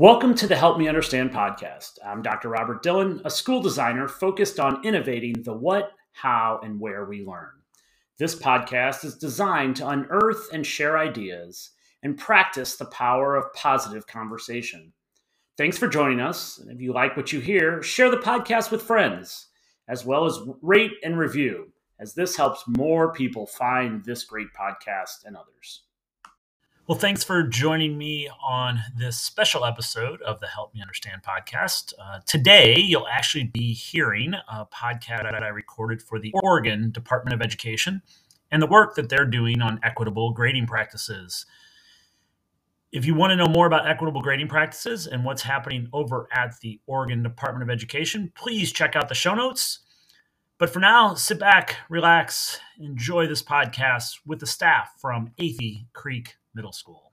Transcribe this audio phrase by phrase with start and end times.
[0.00, 1.98] Welcome to the Help Me Understand podcast.
[2.02, 2.48] I'm Dr.
[2.48, 7.50] Robert Dillon, a school designer focused on innovating the what, how, and where we learn.
[8.16, 14.06] This podcast is designed to unearth and share ideas and practice the power of positive
[14.06, 14.94] conversation.
[15.58, 16.56] Thanks for joining us.
[16.56, 19.48] And if you like what you hear, share the podcast with friends,
[19.86, 25.26] as well as rate and review, as this helps more people find this great podcast
[25.26, 25.82] and others.
[26.86, 31.92] Well, thanks for joining me on this special episode of the Help Me Understand podcast.
[32.02, 37.32] Uh, today, you'll actually be hearing a podcast that I recorded for the Oregon Department
[37.32, 38.02] of Education
[38.50, 41.46] and the work that they're doing on equitable grading practices.
[42.90, 46.58] If you want to know more about equitable grading practices and what's happening over at
[46.60, 49.78] the Oregon Department of Education, please check out the show notes.
[50.58, 56.34] But for now, sit back, relax, enjoy this podcast with the staff from Athey Creek
[56.54, 57.12] Middle School.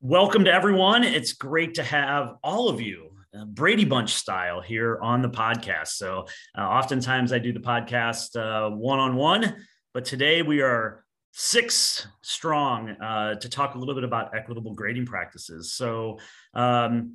[0.00, 1.04] Welcome to everyone.
[1.04, 5.88] It's great to have all of you, uh, Brady Bunch style, here on the podcast.
[5.88, 8.36] So, uh, oftentimes I do the podcast
[8.76, 9.56] one on one,
[9.94, 15.06] but today we are six strong uh, to talk a little bit about equitable grading
[15.06, 15.72] practices.
[15.72, 16.18] So,
[16.54, 17.12] um,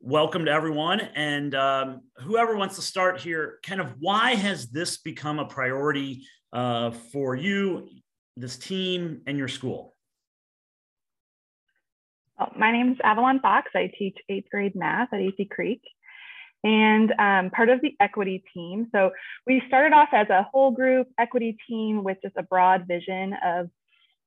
[0.00, 1.00] welcome to everyone.
[1.00, 6.26] And um, whoever wants to start here, kind of why has this become a priority
[6.52, 7.88] uh, for you?
[8.38, 9.96] This team and your school?
[12.38, 13.72] Well, my name is Avalon Fox.
[13.74, 15.82] I teach eighth grade math at Athey Creek
[16.62, 18.86] and um, part of the equity team.
[18.92, 19.10] So
[19.44, 23.70] we started off as a whole group equity team with just a broad vision of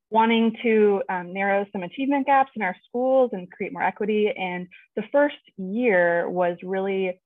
[0.09, 4.30] wanting to um, narrow some achievement gaps in our schools and create more equity.
[4.38, 4.67] And
[4.98, 7.17] the first year was really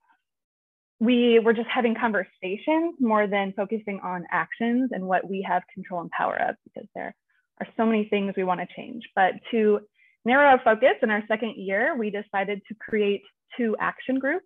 [0.99, 6.01] we were just having conversations more than focusing on actions and what we have control
[6.01, 7.13] and power of because there
[7.59, 9.03] are so many things we want to change.
[9.15, 9.81] But to
[10.23, 13.23] narrow our focus in our second year, we decided to create
[13.57, 14.45] two action groups.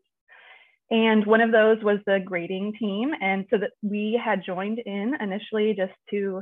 [0.92, 3.12] And one of those was the grading team.
[3.22, 6.42] And so that we had joined in initially just to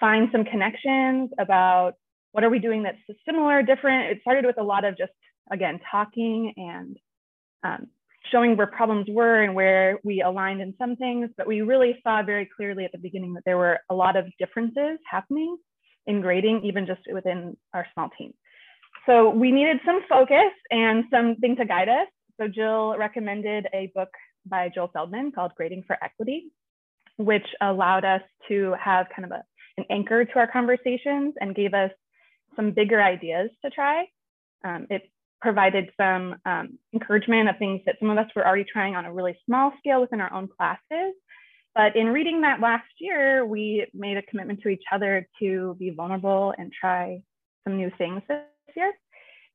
[0.00, 1.94] find some connections about
[2.32, 4.10] what are we doing that's similar, different.
[4.10, 5.12] It started with a lot of just,
[5.50, 6.96] again, talking and
[7.62, 7.86] um,
[8.30, 12.22] showing where problems were and where we aligned in some things, but we really saw
[12.22, 15.56] very clearly at the beginning that there were a lot of differences happening
[16.06, 18.32] in grading, even just within our small team.
[19.06, 22.08] So we needed some focus and something to guide us.
[22.40, 24.10] So Jill recommended a book
[24.46, 26.50] by Joel Feldman called Grading for Equity,
[27.16, 29.42] which allowed us to have kind of a,
[29.78, 31.90] an anchor to our conversations and gave us
[32.56, 34.04] some bigger ideas to try.
[34.64, 35.10] Um, it
[35.40, 39.12] provided some um, encouragement of things that some of us were already trying on a
[39.12, 41.14] really small scale within our own classes.
[41.74, 45.90] But in reading that last year, we made a commitment to each other to be
[45.90, 47.22] vulnerable and try
[47.64, 48.40] some new things this
[48.74, 48.92] year.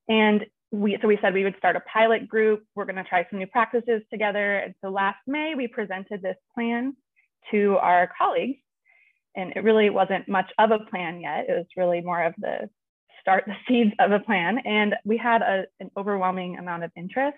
[0.08, 2.64] And we, so we said we would start a pilot group.
[2.75, 4.58] We're going to try some new practices together.
[4.58, 6.96] And so last May, we presented this plan
[7.50, 8.59] to our colleagues.
[9.36, 11.46] And it really wasn't much of a plan yet.
[11.50, 12.70] It was really more of the
[13.22, 14.59] start the seeds of a plan.
[14.66, 17.38] And we had a, an overwhelming amount of interest,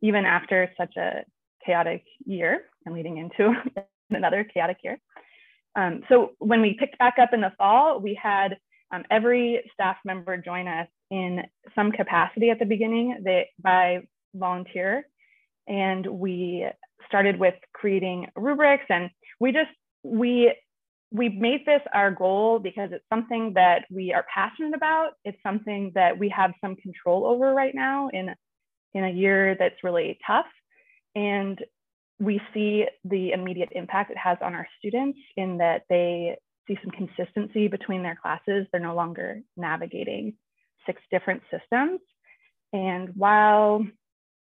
[0.00, 1.24] even after such a
[1.64, 3.52] chaotic year and leading into
[4.10, 4.98] another chaotic year.
[5.74, 8.56] Um, so when we picked back up in the fall, we had
[8.92, 11.42] um, every staff member join us in
[11.74, 14.00] some capacity at the beginning they, by
[14.34, 15.06] volunteer.
[15.68, 16.66] And we
[17.08, 19.10] started with creating rubrics and
[19.40, 19.70] we just,
[20.02, 20.54] we
[21.10, 25.12] we've made this our goal because it's something that we are passionate about.
[25.24, 28.34] It's something that we have some control over right now in,
[28.94, 30.46] in a year that's really tough.
[31.14, 31.58] And
[32.18, 36.36] we see the immediate impact it has on our students in that they
[36.66, 38.66] see some consistency between their classes.
[38.72, 40.34] They're no longer navigating
[40.86, 42.00] six different systems.
[42.72, 43.84] And while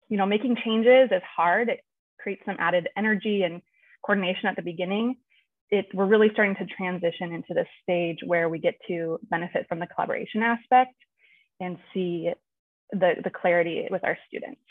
[0.09, 1.81] you know making changes is hard, it
[2.19, 3.61] creates some added energy and
[4.03, 5.17] coordination at the beginning
[5.69, 9.79] it, we're really starting to transition into this stage where we get to benefit from
[9.79, 10.95] the collaboration aspect
[11.59, 12.31] and see
[12.91, 14.61] the, the clarity with our students.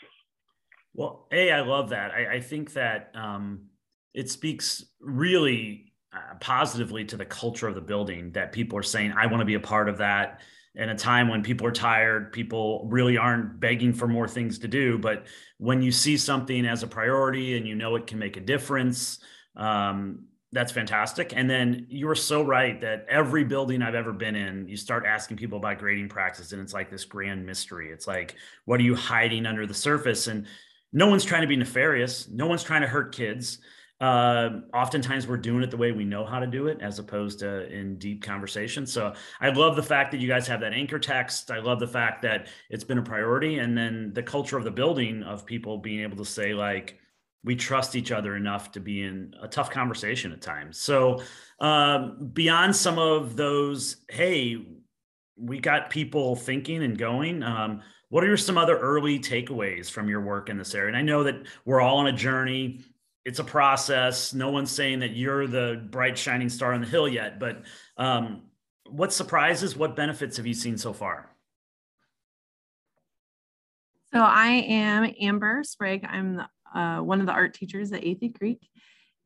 [0.93, 2.11] Well, A, I love that.
[2.11, 3.67] I, I think that um,
[4.13, 9.13] it speaks really uh, positively to the culture of the building that people are saying,
[9.15, 10.41] I want to be a part of that.
[10.73, 14.67] In a time when people are tired, people really aren't begging for more things to
[14.67, 14.97] do.
[14.97, 15.25] But
[15.57, 19.19] when you see something as a priority and you know it can make a difference,
[19.55, 21.33] um, that's fantastic.
[21.35, 25.05] And then you are so right that every building I've ever been in, you start
[25.05, 27.91] asking people about grading practice, and it's like this grand mystery.
[27.91, 28.35] It's like,
[28.65, 30.27] what are you hiding under the surface?
[30.27, 30.45] And
[30.93, 32.29] no one's trying to be nefarious.
[32.29, 33.59] No one's trying to hurt kids.
[33.99, 37.39] uh, oftentimes we're doing it the way we know how to do it as opposed
[37.39, 39.11] to in deep conversation so
[39.41, 42.21] i love the fact that you guys have that anchor text i love the fact
[42.21, 46.01] that it's been a priority and then the culture of the building of people being
[46.01, 46.99] able to say like
[47.47, 51.19] we trust each other enough to be in a tough conversation at times so
[51.59, 54.57] um, beyond some of those hey
[55.35, 60.21] we got people thinking and going um, what are some other early takeaways from your
[60.21, 60.87] work in this area?
[60.87, 62.79] And I know that we're all on a journey
[63.27, 64.33] it's a process.
[64.33, 67.63] No one's saying that you're the bright shining star on the hill yet, but
[67.97, 68.43] um,
[68.89, 71.29] what surprises, what benefits have you seen so far?
[74.13, 76.05] So I am Amber Sprague.
[76.09, 78.67] I'm the, uh, one of the art teachers at Athey Creek.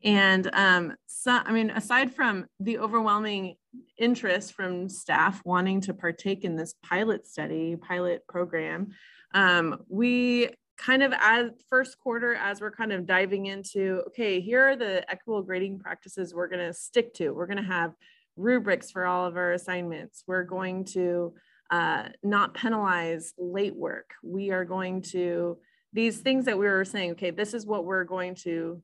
[0.04, 3.56] And um, so, I mean, aside from the overwhelming
[3.98, 8.90] interest from staff wanting to partake in this pilot study, pilot program,
[9.34, 14.70] um, we kind of as first quarter as we're kind of diving into okay here
[14.70, 17.30] are the equitable grading practices we're going to stick to.
[17.30, 17.94] We're going to have
[18.36, 20.24] rubrics for all of our assignments.
[20.26, 21.34] We're going to
[21.70, 24.12] uh, not penalize late work.
[24.24, 25.58] We are going to
[25.94, 28.82] these things that we were saying okay this is what we're going to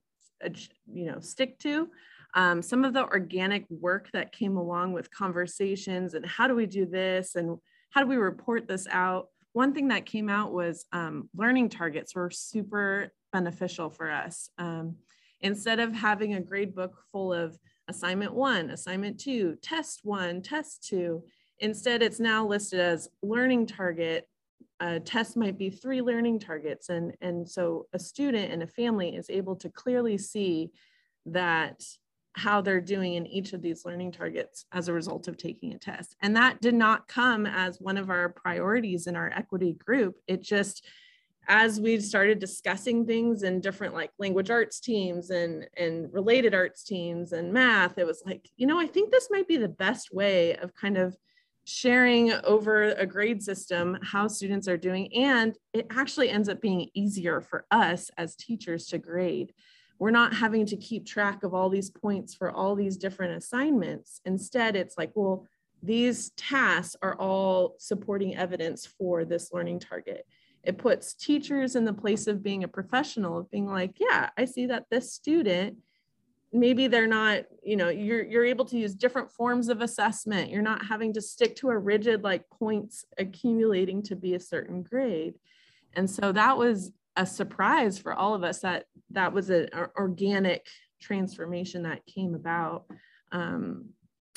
[0.92, 1.88] you know stick to
[2.34, 6.66] um, some of the organic work that came along with conversations and how do we
[6.66, 7.58] do this and
[7.90, 12.14] how do we report this out one thing that came out was um, learning targets
[12.14, 14.50] were super beneficial for us.
[14.58, 14.96] Um,
[15.40, 17.58] instead of having a grade book full of
[17.88, 21.24] assignment one, assignment two, test one, test two,
[21.60, 24.28] instead it's now listed as learning target.
[24.80, 26.88] A test might be three learning targets.
[26.88, 30.70] And, and so a student and a family is able to clearly see
[31.26, 31.82] that
[32.34, 35.78] how they're doing in each of these learning targets as a result of taking a
[35.78, 36.14] test.
[36.22, 40.16] And that did not come as one of our priorities in our equity group.
[40.28, 40.86] It just,
[41.48, 46.84] as we started discussing things in different like language arts teams and, and related arts
[46.84, 50.14] teams and math, it was like, you know, I think this might be the best
[50.14, 51.16] way of kind of
[51.68, 55.12] sharing over a grade system how students are doing.
[55.14, 59.52] And it actually ends up being easier for us as teachers to grade
[59.98, 64.20] we're not having to keep track of all these points for all these different assignments.
[64.24, 65.46] Instead, it's like, well,
[65.82, 70.26] these tasks are all supporting evidence for this learning target.
[70.62, 74.44] It puts teachers in the place of being a professional, of being like, yeah, I
[74.44, 75.78] see that this student,
[76.52, 80.50] maybe they're not, you know, you're, you're able to use different forms of assessment.
[80.50, 84.82] You're not having to stick to a rigid like points accumulating to be a certain
[84.82, 85.34] grade.
[85.94, 90.66] And so that was a surprise for all of us that that was an organic
[91.00, 92.84] transformation that came about.
[93.32, 93.90] Um,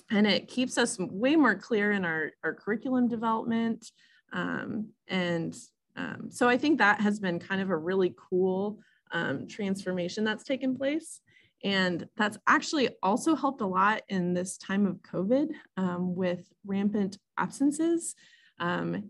[0.10, 3.90] and it keeps us way more clear in our, our curriculum development.
[4.34, 5.56] Um, and
[5.96, 8.80] um, so I think that has been kind of a really cool
[9.12, 11.22] um, transformation that's taken place.
[11.64, 17.18] And that's actually also helped a lot in this time of COVID um, with rampant
[17.38, 18.16] absences.
[18.60, 19.10] Um,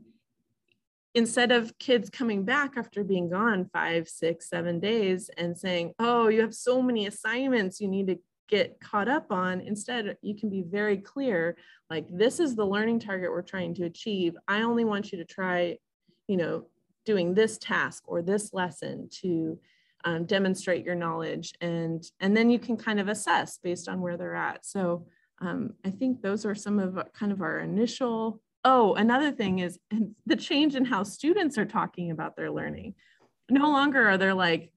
[1.13, 6.27] instead of kids coming back after being gone five, six, seven days and saying, oh,
[6.29, 8.17] you have so many assignments you need to
[8.47, 11.55] get caught up on, instead, you can be very clear
[11.89, 14.35] like, this is the learning target we're trying to achieve.
[14.47, 15.77] I only want you to try,
[16.27, 16.67] you know,
[17.05, 19.59] doing this task or this lesson to
[20.03, 24.17] um, demonstrate your knowledge and and then you can kind of assess based on where
[24.17, 25.05] they're at so
[25.41, 29.79] um, i think those are some of kind of our initial oh, another thing is
[30.25, 32.95] the change in how students are talking about their learning.
[33.49, 34.71] No longer are they like,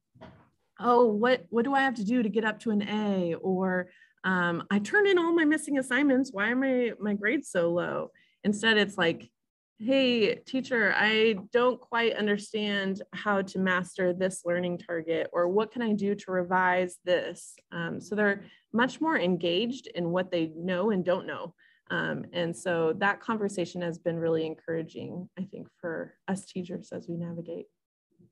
[0.80, 3.34] oh, what, what do I have to do to get up to an A?
[3.34, 3.88] Or
[4.24, 6.30] um, I turned in all my missing assignments.
[6.32, 8.10] Why are my, my grades so low?
[8.42, 9.30] Instead, it's like,
[9.78, 15.82] hey, teacher, I don't quite understand how to master this learning target, or what can
[15.82, 17.54] I do to revise this?
[17.72, 21.54] Um, so they're much more engaged in what they know and don't know.
[21.90, 27.08] Um, and so that conversation has been really encouraging, I think, for us teachers as
[27.08, 27.66] we navigate.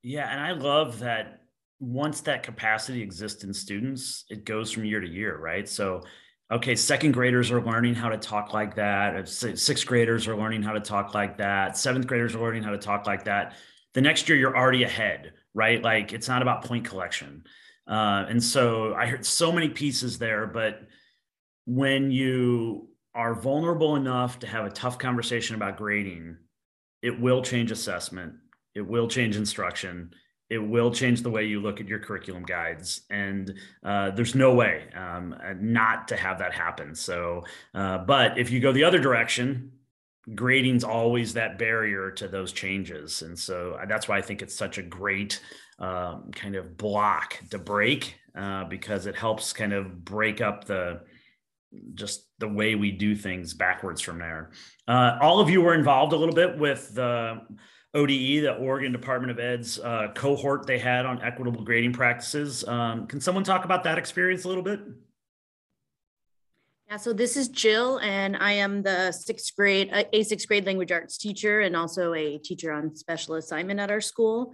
[0.02, 1.42] Yeah, and I love that
[1.78, 5.68] once that capacity exists in students, it goes from year to year, right?
[5.68, 6.02] So,
[6.52, 9.28] okay, second graders are learning how to talk like that.
[9.28, 11.78] Sixth graders are learning how to talk like that.
[11.78, 13.54] Seventh graders are learning how to talk like that.
[13.94, 15.82] The next year, you're already ahead, right?
[15.82, 17.44] Like it's not about point collection.
[17.86, 20.82] Uh, and so I heard so many pieces there, but
[21.64, 26.36] when you are vulnerable enough to have a tough conversation about grading,
[27.00, 28.34] it will change assessment.
[28.74, 30.14] It will change instruction.
[30.52, 33.00] It will change the way you look at your curriculum guides.
[33.08, 36.94] And uh, there's no way um, not to have that happen.
[36.94, 37.44] So,
[37.74, 39.72] uh, but if you go the other direction,
[40.34, 43.22] grading's always that barrier to those changes.
[43.22, 45.40] And so uh, that's why I think it's such a great
[45.78, 51.00] um, kind of block to break uh, because it helps kind of break up the
[51.94, 54.50] just the way we do things backwards from there.
[54.86, 57.40] Uh, all of you were involved a little bit with the
[57.94, 62.66] ODE, the Oregon Department of Ed's uh, cohort they had on equitable grading practices.
[62.66, 64.80] Um, can someone talk about that experience a little bit?
[66.88, 70.66] Yeah, so this is Jill, and I am the sixth grade, uh, a sixth grade
[70.66, 74.52] language arts teacher, and also a teacher on special assignment at our school.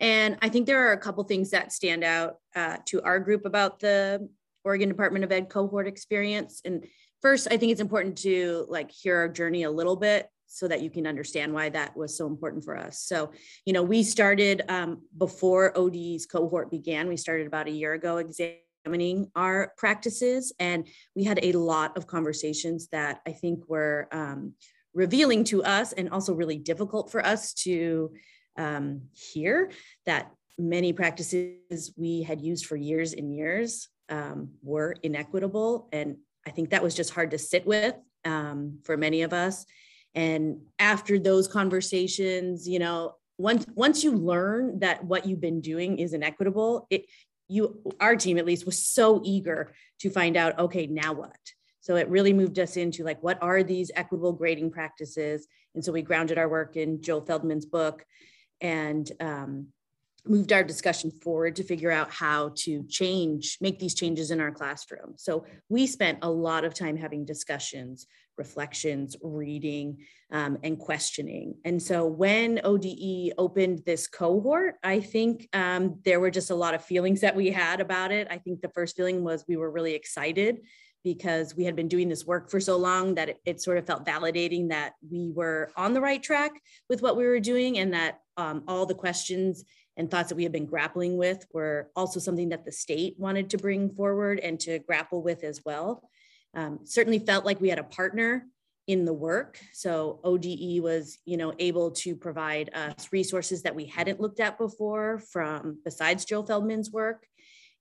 [0.00, 3.44] And I think there are a couple things that stand out uh, to our group
[3.44, 4.28] about the
[4.64, 6.62] Oregon Department of Ed cohort experience.
[6.64, 6.86] And
[7.20, 10.82] first, I think it's important to like hear our journey a little bit so that
[10.82, 13.00] you can understand why that was so important for us.
[13.00, 13.30] So,
[13.64, 17.06] you know, we started um, before OD's cohort began.
[17.06, 22.06] We started about a year ago examining our practices, and we had a lot of
[22.06, 24.54] conversations that I think were um,
[24.94, 28.10] revealing to us and also really difficult for us to
[28.56, 29.70] um, hear
[30.06, 35.88] that many practices we had used for years and years um, were inequitable.
[35.92, 39.66] And I think that was just hard to sit with um, for many of us.
[40.14, 45.98] And after those conversations, you know, once once you learn that what you've been doing
[45.98, 47.06] is inequitable, it
[47.48, 51.36] you our team at least was so eager to find out, okay, now what?
[51.80, 55.46] So it really moved us into like, what are these equitable grading practices?
[55.74, 58.04] And so we grounded our work in Joe Feldman's book
[58.60, 59.68] and um,
[60.28, 64.50] moved our discussion forward to figure out how to change, make these changes in our
[64.50, 65.14] classroom.
[65.16, 68.06] So we spent a lot of time having discussions,
[68.36, 69.98] reflections, reading,
[70.30, 71.54] um, and questioning.
[71.64, 76.74] And so when ODE opened this cohort, I think um, there were just a lot
[76.74, 78.28] of feelings that we had about it.
[78.30, 80.60] I think the first feeling was we were really excited
[81.04, 83.86] because we had been doing this work for so long that it, it, sort of
[83.86, 86.50] felt validating that we were on the right track
[86.88, 89.64] with what we were doing and that um, all the questions
[89.98, 93.50] and thoughts that we had been grappling with were also something that the state wanted
[93.50, 96.08] to bring forward and to grapple with as well.
[96.54, 98.46] Um, certainly felt like we had a partner
[98.86, 99.60] in the work.
[99.74, 104.56] So ODE was, you know, able to provide us resources that we hadn't looked at
[104.56, 107.26] before from besides Joe Feldman's work.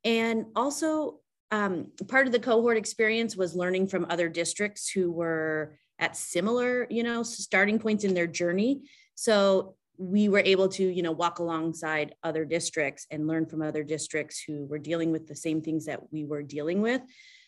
[0.04, 1.20] And also
[1.52, 6.88] um, part of the cohort experience was learning from other districts who were at similar,
[6.90, 8.82] you know, starting points in their journey.
[9.16, 13.84] So we were able to you know walk alongside other districts and learn from other
[13.84, 17.01] districts who were dealing with the same things that we were dealing with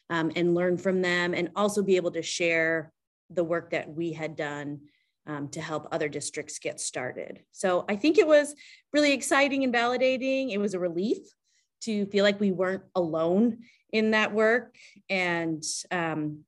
[0.09, 2.91] um, and learn from them and also be able to share
[3.29, 4.79] the work that we had done
[5.27, 7.43] um, to help other districts get started.
[7.51, 8.55] So i think it was
[8.93, 10.51] really exciting and validating.
[10.51, 11.19] It was a relief
[11.81, 13.59] to feel like we weren't alone
[13.93, 14.75] in that work
[15.09, 16.43] and um,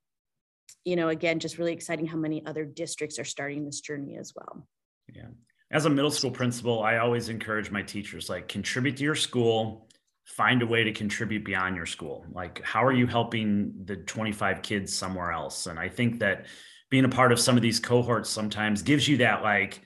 [0.83, 4.33] you know again just really exciting how many other districts are starting this journey as
[4.35, 4.67] well.
[5.13, 5.27] Yeah
[5.71, 9.87] as a middle school principal, I always encourage my teachers like contribute to your school,
[10.25, 12.25] find a way to contribute beyond your school.
[12.31, 15.67] Like, how are you helping the 25 kids somewhere else?
[15.67, 16.47] And I think that
[16.89, 19.81] being a part of some of these cohorts sometimes gives you that, like,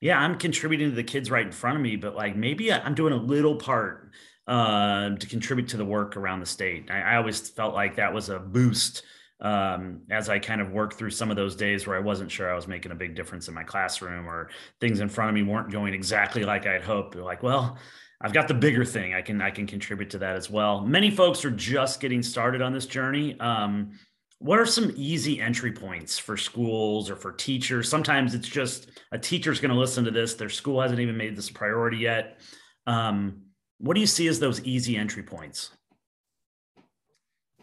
[0.00, 2.94] yeah, I'm contributing to the kids right in front of me, but like maybe I'm
[2.94, 4.10] doing a little part
[4.46, 6.90] uh, to contribute to the work around the state.
[6.90, 9.02] I, I always felt like that was a boost
[9.40, 12.50] um, as I kind of worked through some of those days where I wasn't sure
[12.50, 14.48] I was making a big difference in my classroom or
[14.80, 17.14] things in front of me weren't going exactly like I'd hoped.
[17.14, 17.78] They're like, well,
[18.20, 19.14] I've got the bigger thing.
[19.14, 20.80] I can I can contribute to that as well.
[20.80, 23.38] Many folks are just getting started on this journey.
[23.40, 23.92] Um,
[24.38, 27.88] what are some easy entry points for schools or for teachers?
[27.88, 30.34] Sometimes it's just a teacher's going to listen to this.
[30.34, 32.40] Their school hasn't even made this a priority yet.
[32.86, 33.42] Um,
[33.78, 35.70] what do you see as those easy entry points?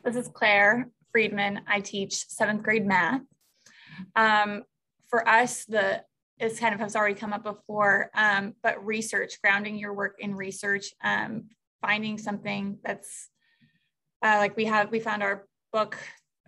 [0.04, 0.90] This is Claire.
[1.14, 1.62] Friedman.
[1.68, 3.22] I teach seventh grade math.
[4.16, 4.64] Um,
[5.08, 6.04] for us, the
[6.40, 10.36] it's kind of has already come up before, um, but research, grounding your work in
[10.36, 11.46] research, um,
[11.82, 13.30] finding something that's
[14.24, 15.98] uh, like we have, we found our book,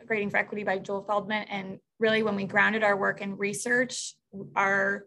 [0.05, 1.43] Grading for Equity by Joel Feldman.
[1.49, 4.15] And really when we grounded our work in research,
[4.55, 5.05] our,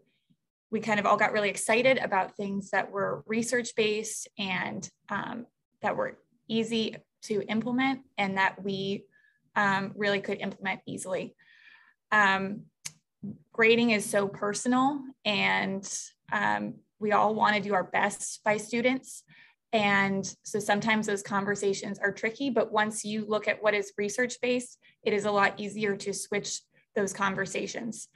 [0.71, 5.45] we kind of all got really excited about things that were research based and um,
[5.81, 9.05] that were easy to implement and that we
[9.59, 11.35] um, really could implement easily.
[12.11, 12.61] Um,
[13.51, 15.85] grading is so personal and
[16.31, 19.23] um, we all want to do our best by students.
[19.73, 24.39] And so sometimes those conversations are tricky, but once you look at what is research
[24.41, 26.61] based, it is a lot easier to switch
[26.95, 28.07] those conversations.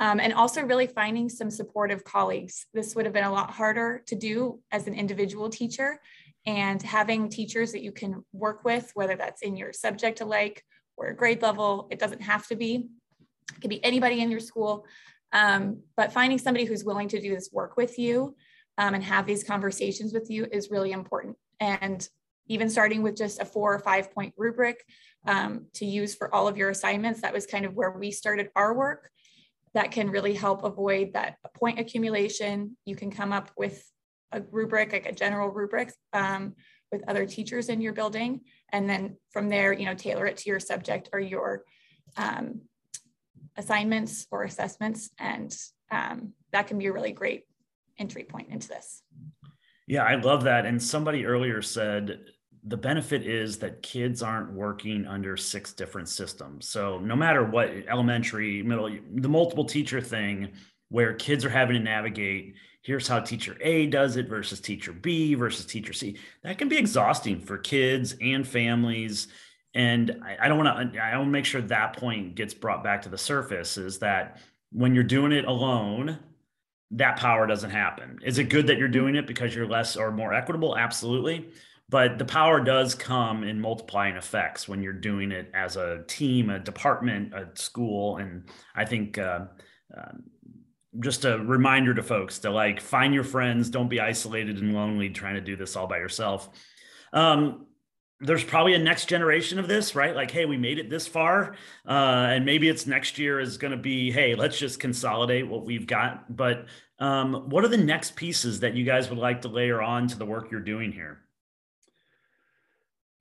[0.00, 2.66] Um, and also really finding some supportive colleagues.
[2.74, 6.00] This would have been a lot harder to do as an individual teacher
[6.46, 10.62] and having teachers that you can work with, whether that's in your subject alike
[10.96, 12.88] or grade level, it doesn't have to be.
[13.54, 14.86] It could be anybody in your school,
[15.32, 18.34] um, but finding somebody who's willing to do this work with you
[18.78, 21.36] um, and have these conversations with you is really important.
[21.60, 22.06] And
[22.46, 24.84] even starting with just a four or five point rubric
[25.26, 28.50] um, to use for all of your assignments, that was kind of where we started
[28.54, 29.10] our work.
[29.74, 32.76] That can really help avoid that point accumulation.
[32.84, 33.84] You can come up with
[34.30, 36.54] a rubric, like a general rubric um,
[36.94, 38.40] with other teachers in your building.
[38.72, 41.64] And then from there, you know, tailor it to your subject or your
[42.16, 42.62] um,
[43.56, 45.10] assignments or assessments.
[45.18, 45.54] And
[45.90, 47.44] um, that can be a really great
[47.98, 49.02] entry point into this.
[49.86, 50.64] Yeah, I love that.
[50.66, 52.20] And somebody earlier said
[52.66, 56.66] the benefit is that kids aren't working under six different systems.
[56.68, 60.52] So no matter what elementary, middle, the multiple teacher thing
[60.94, 65.34] where kids are having to navigate here's how teacher A does it versus teacher B
[65.34, 66.18] versus teacher C.
[66.44, 69.26] That can be exhausting for kids and families.
[69.74, 72.84] And I, I don't want to, I want to make sure that point gets brought
[72.84, 74.38] back to the surface is that
[74.70, 76.18] when you're doing it alone,
[76.92, 78.20] that power doesn't happen.
[78.22, 80.76] Is it good that you're doing it because you're less or more equitable?
[80.76, 81.48] Absolutely.
[81.88, 86.50] But the power does come in multiplying effects when you're doing it as a team,
[86.50, 88.18] a department, a school.
[88.18, 88.44] And
[88.76, 89.46] I think uh,
[89.96, 90.12] uh,
[91.00, 95.10] just a reminder to folks to like find your friends don't be isolated and lonely
[95.10, 96.48] trying to do this all by yourself.
[97.12, 97.66] Um,
[98.20, 100.14] there's probably a next generation of this right?
[100.14, 103.72] Like hey we made it this far uh, and maybe it's next year is going
[103.72, 106.34] to be hey let's just consolidate what we've got.
[106.34, 106.66] But
[106.98, 110.18] um, what are the next pieces that you guys would like to layer on to
[110.18, 111.20] the work you're doing here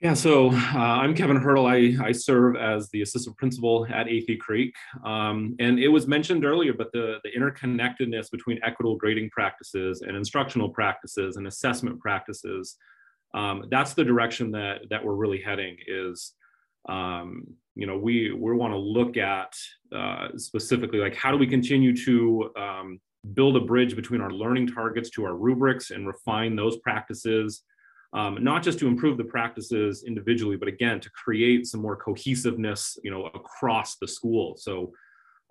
[0.03, 1.65] yeah, so uh, I'm Kevin Hurdle.
[1.65, 4.75] I, I serve as the assistant principal at Athey Creek.
[5.05, 10.17] Um, and it was mentioned earlier, but the, the interconnectedness between equitable grading practices and
[10.17, 12.75] instructional practices and assessment practices,
[13.33, 16.33] um, that's the direction that, that we're really heading is,
[16.89, 19.55] um, you know, we, we want to look at
[19.95, 22.99] uh, specifically like how do we continue to um,
[23.33, 27.63] build a bridge between our learning targets to our rubrics and refine those practices
[28.13, 32.97] um, not just to improve the practices individually, but again, to create some more cohesiveness,
[33.03, 34.55] you know, across the school.
[34.57, 34.93] So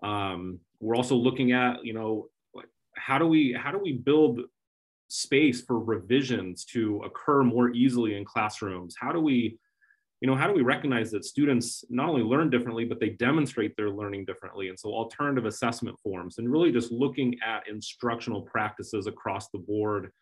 [0.02, 2.28] um, we're also looking at, you know,
[2.96, 4.40] how do we how do we build
[5.08, 8.94] space for revisions to occur more easily in classrooms?
[8.98, 9.58] How do we,
[10.20, 13.76] you know, how do we recognize that students not only learn differently, but they demonstrate
[13.76, 14.68] their learning differently?
[14.68, 20.12] And so alternative assessment forms and really just looking at instructional practices across the board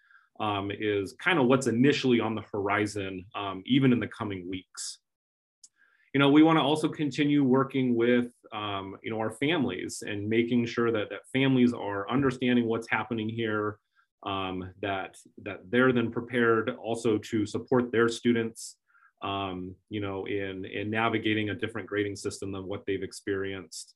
[0.41, 4.99] um, is kind of what's initially on the horizon, um, even in the coming weeks.
[6.15, 10.29] You know, we want to also continue working with, um, you know, our families and
[10.29, 13.79] making sure that, that families are understanding what's happening here,
[14.25, 18.77] um, that, that they're then prepared also to support their students,
[19.23, 23.95] um, you know, in, in navigating a different grading system than what they've experienced.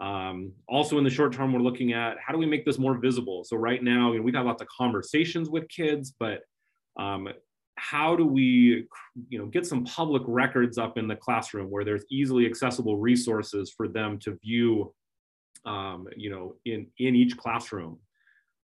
[0.00, 2.96] Um, also in the short term, we're looking at how do we make this more
[2.98, 3.44] visible?
[3.44, 6.40] So right now, you know, we've had lots of conversations with kids, but
[6.98, 7.28] um,
[7.76, 8.86] how do we,
[9.28, 13.70] you know, get some public records up in the classroom where there's easily accessible resources
[13.70, 14.92] for them to view,
[15.64, 17.98] um, you know, in, in each classroom.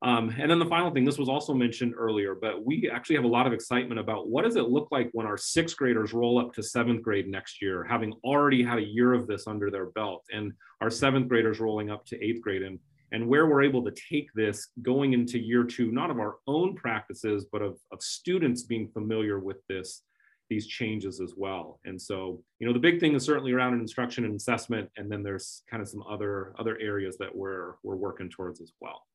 [0.03, 3.25] Um, and then the final thing, this was also mentioned earlier, but we actually have
[3.25, 6.39] a lot of excitement about what does it look like when our sixth graders roll
[6.39, 9.87] up to seventh grade next year, having already had a year of this under their
[9.87, 12.79] belt, and our seventh graders rolling up to eighth grade, and
[13.11, 16.75] and where we're able to take this going into year two, not of our own
[16.77, 20.03] practices, but of, of students being familiar with this,
[20.51, 21.81] these changes as well.
[21.87, 25.23] And so, you know, the big thing is certainly around instruction and assessment, and then
[25.23, 29.08] there's kind of some other other areas that we're we're working towards as well.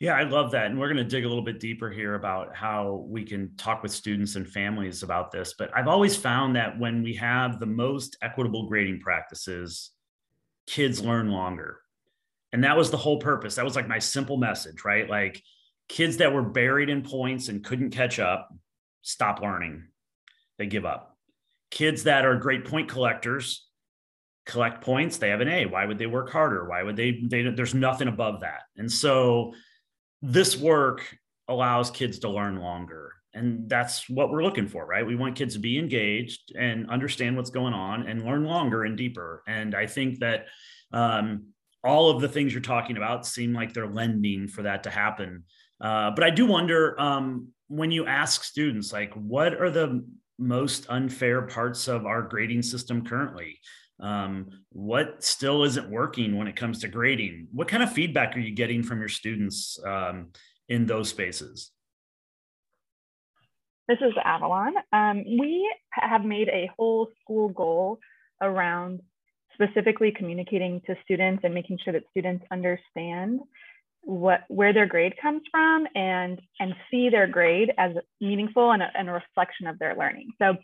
[0.00, 0.66] Yeah, I love that.
[0.66, 3.82] And we're going to dig a little bit deeper here about how we can talk
[3.82, 5.54] with students and families about this.
[5.56, 9.92] But I've always found that when we have the most equitable grading practices,
[10.66, 11.80] kids learn longer.
[12.52, 13.54] And that was the whole purpose.
[13.54, 15.08] That was like my simple message, right?
[15.08, 15.42] Like
[15.88, 18.48] kids that were buried in points and couldn't catch up,
[19.02, 19.84] stop learning.
[20.58, 21.16] They give up.
[21.70, 23.66] Kids that are great point collectors
[24.46, 25.66] collect points, they have an A.
[25.66, 26.68] Why would they work harder?
[26.68, 28.62] Why would they, they there's nothing above that.
[28.76, 29.54] And so
[30.24, 33.12] this work allows kids to learn longer.
[33.34, 35.06] And that's what we're looking for right?
[35.06, 38.96] We want kids to be engaged and understand what's going on and learn longer and
[38.96, 39.42] deeper.
[39.46, 40.46] And i think that
[40.92, 41.48] um,
[41.82, 45.44] all of the things you're talking about seem like they're lending for that to happen.
[45.80, 50.06] Uh, but i do wonder um, when you ask students like what are the
[50.38, 53.58] most unfair parts of our grading system currently
[54.00, 57.48] um, what still isn't working when it comes to grading?
[57.52, 60.30] What kind of feedback are you getting from your students um,
[60.68, 61.70] in those spaces?
[63.88, 64.74] This is avalon.
[64.92, 67.98] Um, we have made a whole school goal
[68.40, 69.00] around
[69.54, 73.40] specifically communicating to students and making sure that students understand
[74.00, 78.90] what where their grade comes from and and see their grade as meaningful and a,
[78.94, 80.30] and a reflection of their learning.
[80.38, 80.56] So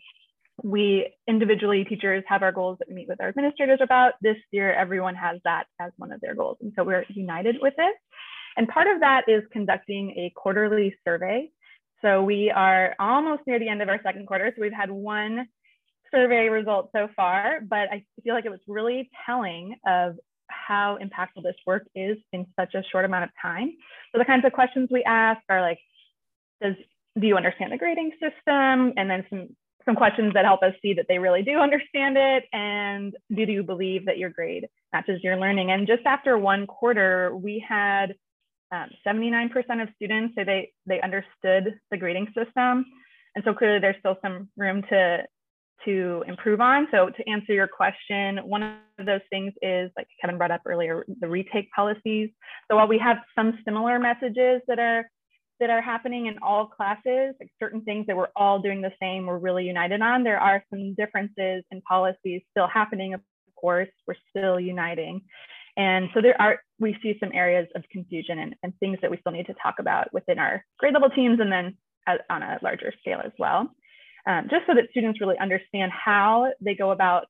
[0.63, 4.13] we individually teachers have our goals that we meet with our administrators about.
[4.21, 6.57] This year, everyone has that as one of their goals.
[6.61, 7.95] And so we're united with it.
[8.57, 11.49] And part of that is conducting a quarterly survey.
[12.01, 14.51] So we are almost near the end of our second quarter.
[14.55, 15.47] So we've had one
[16.11, 21.43] survey result so far, but I feel like it was really telling of how impactful
[21.43, 23.73] this work is in such a short amount of time.
[24.11, 25.79] So the kinds of questions we ask are like,
[26.61, 26.75] does
[27.19, 28.93] do you understand the grading system?
[28.97, 32.43] And then some some questions that help us see that they really do understand it.
[32.53, 35.71] And do you believe that your grade matches your learning?
[35.71, 38.15] And just after one quarter, we had
[38.73, 42.85] 79% um, of students say they they understood the grading system.
[43.35, 45.23] And so clearly there's still some room to
[45.85, 46.87] to improve on.
[46.91, 51.03] So to answer your question, one of those things is like Kevin brought up earlier,
[51.19, 52.29] the retake policies.
[52.69, 55.09] So while we have some similar messages that are
[55.61, 59.25] that are happening in all classes, like certain things that we're all doing the same,
[59.25, 63.21] we're really united on, there are some differences in policies still happening, of
[63.55, 65.21] course, we're still uniting.
[65.77, 69.17] And so there are, we see some areas of confusion and, and things that we
[69.21, 71.77] still need to talk about within our grade level teams and then
[72.29, 73.71] on a larger scale as well
[74.25, 77.27] um, just so that students really understand how they go about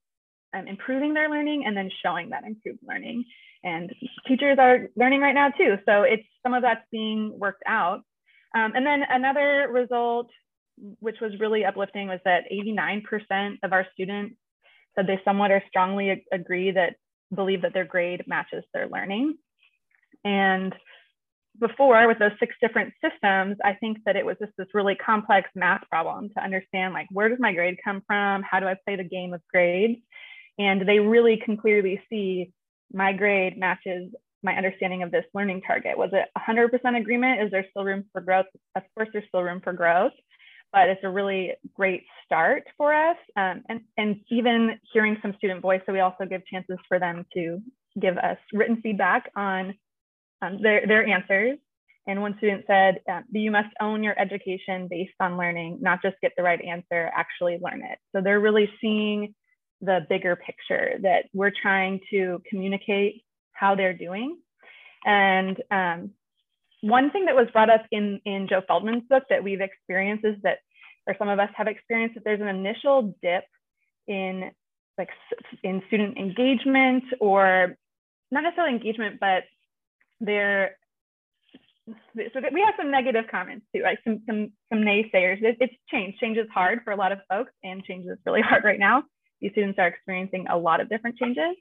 [0.53, 3.25] um, improving their learning and then showing that improved learning.
[3.63, 3.93] And
[4.27, 5.77] teachers are learning right now too.
[5.85, 8.01] So it's some of that's being worked out.
[8.55, 10.29] Um, and then another result,
[10.99, 14.35] which was really uplifting, was that 89% of our students
[14.95, 16.95] said they somewhat or strongly agree that
[17.33, 19.37] believe that their grade matches their learning.
[20.23, 20.75] And
[21.59, 25.49] before with those six different systems, I think that it was just this really complex
[25.55, 28.43] math problem to understand like, where does my grade come from?
[28.43, 29.99] How do I play the game of grades?
[30.57, 32.51] And they really can clearly see
[32.93, 34.11] my grade matches
[34.43, 35.97] my understanding of this learning target.
[35.97, 37.41] Was it 100% agreement?
[37.41, 38.45] Is there still room for growth?
[38.75, 40.13] Of course, there's still room for growth,
[40.71, 43.17] but it's a really great start for us.
[43.35, 47.25] Um, and, and even hearing some student voice, so we also give chances for them
[47.33, 47.59] to
[47.99, 49.75] give us written feedback on
[50.41, 51.57] um, their, their answers.
[52.07, 56.15] And one student said, um, you must own your education based on learning, not just
[56.21, 57.99] get the right answer, actually learn it.
[58.15, 59.35] So they're really seeing
[59.81, 64.37] the bigger picture that we're trying to communicate how they're doing.
[65.05, 66.11] And um,
[66.81, 70.35] one thing that was brought up in, in Joe Feldman's book that we've experienced is
[70.43, 70.59] that,
[71.07, 73.43] or some of us have experienced that there's an initial dip
[74.07, 74.51] in
[74.97, 75.09] like
[75.63, 77.75] in student engagement or
[78.29, 79.43] not necessarily engagement, but
[80.19, 80.77] there
[81.87, 85.41] so we have some negative comments too, like some some some naysayers.
[85.41, 86.17] It, it's change.
[86.19, 89.03] Change is hard for a lot of folks, and change is really hard right now.
[89.41, 91.55] These students are experiencing a lot of different changes,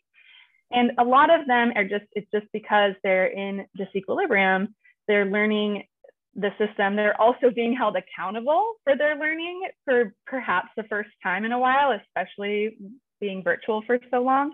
[0.73, 4.69] and a lot of them are just it's just because they're in disequilibrium.
[5.09, 5.85] They're learning
[6.35, 6.97] the system.
[6.97, 11.59] They're also being held accountable for their learning for perhaps the first time in a
[11.59, 12.77] while, especially
[13.21, 14.53] being virtual for so long.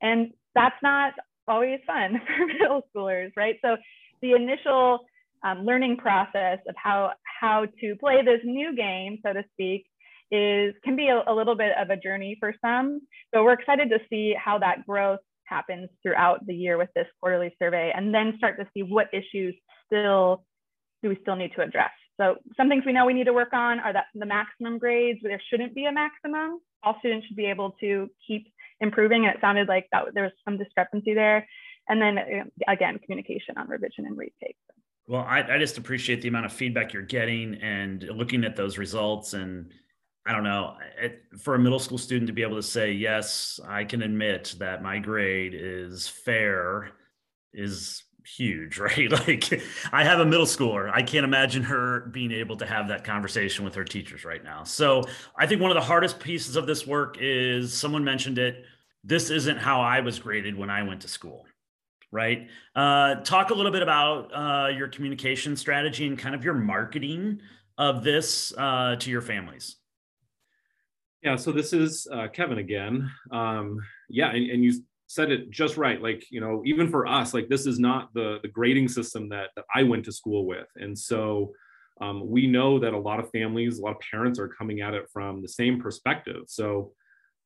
[0.00, 1.12] And that's not
[1.46, 3.56] always fun for middle schoolers, right?
[3.62, 3.76] So
[4.22, 5.00] the initial
[5.44, 9.86] um, learning process of how how to play this new game, so to speak,
[10.30, 13.00] is can be a, a little bit of a journey for some.
[13.34, 15.20] So we're excited to see how that growth
[15.56, 19.54] happens throughout the year with this quarterly survey, and then start to see what issues
[19.86, 20.44] still
[21.02, 21.90] do we still need to address.
[22.18, 25.20] So some things we know we need to work on are that the maximum grades.
[25.22, 26.48] There shouldn't be a maximum.
[26.82, 27.90] All students should be able to
[28.26, 28.44] keep
[28.80, 29.24] improving.
[29.24, 31.46] And it sounded like that there was some discrepancy there.
[31.88, 32.14] And then
[32.68, 34.56] again, communication on revision and retake.
[35.08, 38.78] Well, I, I just appreciate the amount of feedback you're getting and looking at those
[38.78, 39.34] results.
[39.34, 39.72] And
[40.24, 43.58] I don't know, it, for a middle school student to be able to say, yes,
[43.66, 46.92] I can admit that my grade is fair
[47.52, 49.10] is huge, right?
[49.10, 50.90] Like I have a middle schooler.
[50.92, 54.64] I can't imagine her being able to have that conversation with her teachers right now.
[54.64, 55.02] So
[55.36, 58.64] I think one of the hardest pieces of this work is someone mentioned it.
[59.04, 61.46] This isn't how I was graded when I went to school.
[62.12, 62.48] Right.
[62.76, 67.40] Uh, talk a little bit about uh, your communication strategy and kind of your marketing
[67.78, 69.76] of this uh, to your families.
[71.22, 73.10] Yeah, so this is uh, Kevin again.
[73.30, 77.34] Um, yeah, and, and you said it just right like you know even for us
[77.34, 80.66] like this is not the the grading system that, that i went to school with.
[80.76, 81.52] And so
[82.00, 84.94] um, we know that a lot of families a lot of parents are coming at
[84.94, 86.44] it from the same perspective.
[86.48, 86.92] So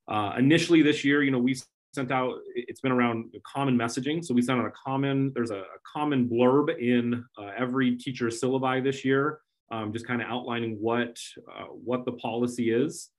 [0.08, 1.56] uh, initially this year you know we
[1.92, 4.24] sent out it's been around common messaging.
[4.24, 8.28] So we sent out a common there's a, a common blurb in uh, every teacher
[8.28, 11.18] syllabi this year um, just kind of outlining what
[11.52, 13.10] uh, what the policy is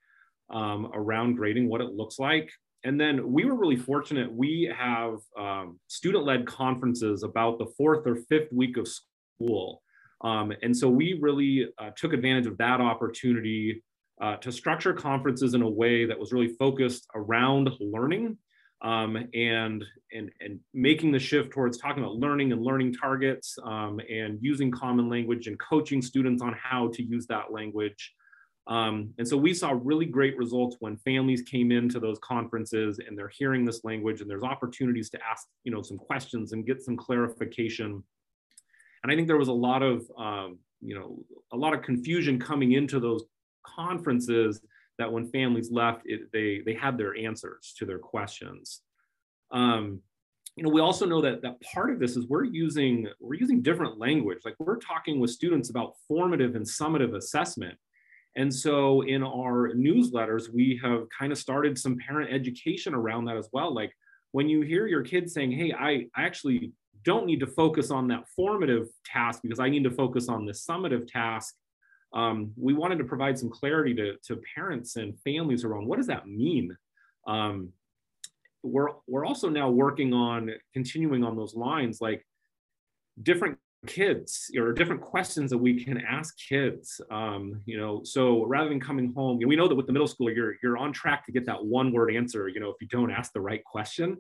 [0.50, 2.50] um, around grading what it looks like
[2.84, 4.32] and then we were really fortunate.
[4.32, 9.82] We have um, student-led conferences about the fourth or fifth week of school.
[10.22, 13.84] Um, and so we really uh, took advantage of that opportunity
[14.22, 18.38] uh, to structure conferences in a way that was really focused around learning
[18.82, 19.84] um, and,
[20.14, 24.72] and, and making the shift towards talking about learning and learning targets um, and using
[24.72, 28.14] common language and coaching students on how to use that language.
[28.68, 33.18] Um, and so we saw really great results when families came into those conferences and
[33.18, 36.82] they're hearing this language and there's opportunities to ask, you know, some questions and get
[36.82, 38.04] some clarification.
[39.04, 42.40] And I think there was a lot of, um, you know, a lot of confusion
[42.40, 43.24] coming into those
[43.66, 44.60] conferences
[44.98, 48.82] that when families left, it, they, they had their answers to their questions.
[49.52, 50.02] Um,
[50.58, 53.62] you know, we also know that that part of this is we're using we're using
[53.62, 54.40] different language.
[54.44, 57.78] Like we're talking with students about formative and summative assessment.
[58.38, 63.36] And so in our newsletters, we have kind of started some parent education around that
[63.36, 63.74] as well.
[63.74, 63.92] Like
[64.32, 66.72] when you hear your kids saying, hey, I, actually
[67.04, 70.64] don't need to focus on that formative task because I need to focus on this
[70.64, 71.56] summative task,
[72.14, 76.08] um, we wanted to provide some clarity to, to parents and families around what does
[76.08, 76.78] that mean?
[77.26, 77.70] Um,
[78.62, 82.24] we're, we're also now working on continuing on those lines, like
[83.24, 88.70] different kids or different questions that we can ask kids um, you know so rather
[88.70, 91.32] than coming home we know that with the middle school you're you're on track to
[91.32, 94.18] get that one word answer you know if you don't ask the right question.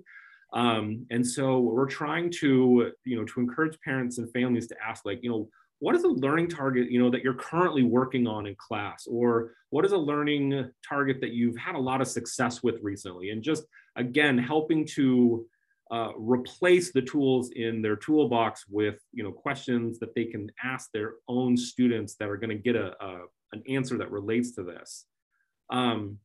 [0.54, 5.06] Um, and so we're trying to you know to encourage parents and families to ask
[5.06, 8.48] like you know what is a learning target you know that you're currently working on
[8.48, 9.08] in class?
[9.08, 13.32] Or what is a learning target that you've had a lot of success with recently?
[13.32, 13.64] And just
[13.96, 15.46] again helping to
[15.92, 20.90] uh, replace the tools in their toolbox with you know questions that they can ask
[20.92, 23.20] their own students that are going to get a, a,
[23.54, 25.06] an answer that relates to this.
[25.70, 26.20] Um,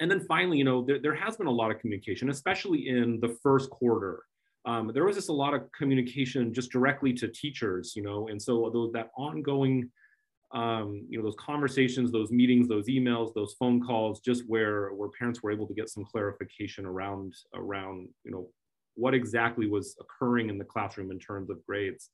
[0.00, 3.20] and then finally you know there, there has been a lot of communication especially in
[3.20, 4.24] the first quarter.
[4.66, 8.40] Um, there was just a lot of communication just directly to teachers you know and
[8.40, 9.90] so those, that ongoing
[10.52, 15.08] um, you know those conversations those meetings those emails those phone calls just where where
[15.18, 18.48] parents were able to get some clarification around around you know
[18.94, 22.10] what exactly was occurring in the classroom in terms of grades.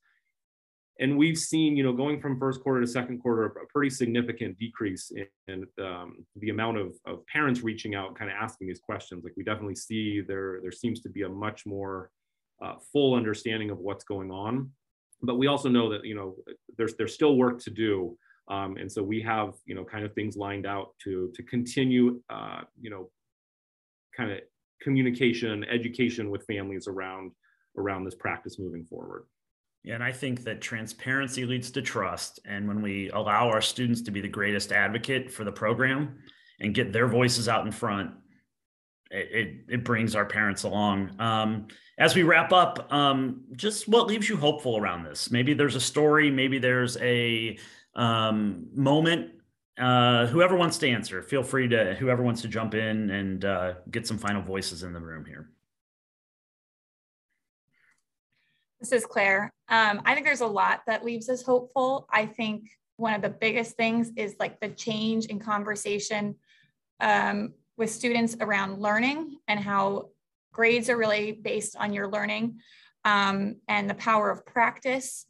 [0.99, 4.57] And we've seen, you know, going from first quarter to second quarter, a pretty significant
[4.57, 8.79] decrease in, in um, the amount of, of parents reaching out, kind of asking these
[8.79, 9.23] questions.
[9.23, 12.09] Like we definitely see there, there seems to be a much more
[12.63, 14.71] uh, full understanding of what's going on.
[15.21, 16.35] But we also know that, you know,
[16.77, 18.17] there's, there's still work to do.
[18.47, 22.21] Um, and so we have, you know, kind of things lined out to, to continue,
[22.29, 23.11] uh, you know,
[24.15, 24.39] kind of
[24.81, 27.31] communication, education with families around
[27.77, 29.25] around this practice moving forward.
[29.85, 32.39] And I think that transparency leads to trust.
[32.45, 36.17] And when we allow our students to be the greatest advocate for the program
[36.59, 38.11] and get their voices out in front,
[39.11, 41.11] it, it, it brings our parents along.
[41.19, 45.31] Um, as we wrap up, um, just what leaves you hopeful around this?
[45.31, 47.57] Maybe there's a story, maybe there's a
[47.95, 49.31] um, moment
[49.77, 53.73] uh, whoever wants to answer, feel free to, whoever wants to jump in and uh,
[53.91, 55.49] get some final voices in the room here.
[58.79, 59.51] This is Claire.
[59.69, 62.07] Um, I think there's a lot that leaves us hopeful.
[62.11, 66.35] I think one of the biggest things is like the change in conversation
[66.99, 70.09] um, with students around learning and how
[70.51, 72.59] grades are really based on your learning
[73.05, 75.25] um, and the power of practice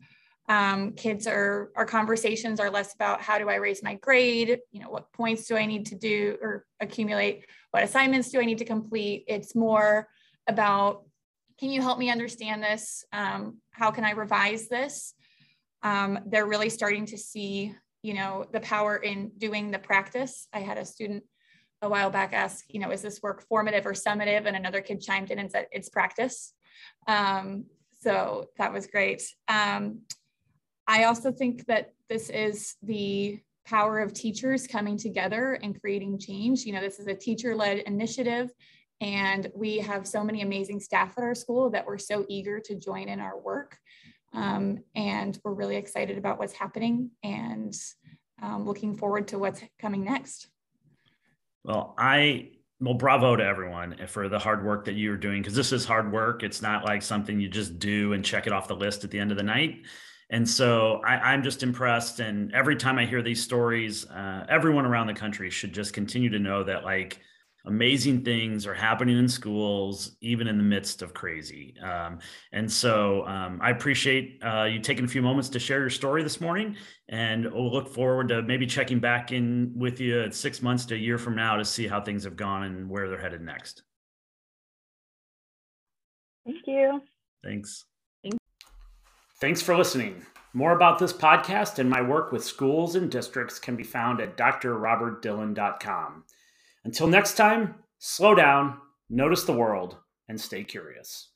[0.49, 4.59] um, kids are our conversations are less about how do i raise my grade?
[4.71, 7.45] You know what points do i need to do or accumulate?
[7.71, 9.25] What assignments do i need to complete?
[9.27, 10.07] It's more
[10.47, 11.03] about
[11.59, 13.03] can you help me understand this?
[13.11, 15.13] Um, how can i revise this?
[15.83, 20.47] Um, they're really starting to see you know the power in doing the practice.
[20.53, 21.23] I had a student
[21.81, 24.45] a while back ask you know is this work formative or summative?
[24.45, 26.53] And another kid chimed in and said it's practice.
[27.05, 27.65] Um,
[27.99, 29.23] so that was great.
[29.49, 30.01] Um,
[30.87, 36.63] I also think that this is the power of teachers coming together and creating change.
[36.63, 38.51] You know, this is a teacher led initiative,
[39.01, 42.75] and we have so many amazing staff at our school that we're so eager to
[42.75, 43.77] join in our work.
[44.33, 47.75] Um, and we're really excited about what's happening and
[48.41, 50.47] um, looking forward to what's coming next.
[51.63, 55.71] Well, I well, bravo to everyone for the hard work that you're doing because this
[55.71, 56.43] is hard work.
[56.43, 59.19] It's not like something you just do and check it off the list at the
[59.19, 59.85] end of the night.
[60.29, 62.19] And so I, am just impressed.
[62.19, 66.29] And every time I hear these stories, uh, everyone around the country should just continue
[66.29, 67.19] to know that like
[67.65, 71.75] amazing things are happening in schools, even in the midst of crazy.
[71.81, 72.19] Um,
[72.51, 76.23] and so um, I appreciate uh, you taking a few moments to share your story
[76.23, 76.75] this morning.
[77.09, 80.97] And we'll look forward to maybe checking back in with you six months to a
[80.97, 83.83] year from now to see how things have gone and where they're headed next.
[86.45, 87.01] Thank you.
[87.43, 87.85] Thanks.
[89.39, 90.25] Thanks for listening.
[90.53, 94.35] More about this podcast and my work with schools and districts can be found at
[94.37, 96.23] drrobertdillon.com.
[96.83, 99.97] Until next time, slow down, notice the world,
[100.27, 101.29] and stay curious.